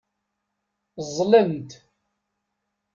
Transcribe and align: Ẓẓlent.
Ẓẓlent. 1.07 1.71